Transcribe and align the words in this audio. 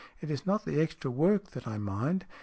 It 0.19 0.31
is 0.31 0.47
not 0.47 0.65
the 0.65 0.81
extra 0.81 1.11
work 1.11 1.51
that 1.51 1.67
I 1.67 1.77
mind. 1.77 2.25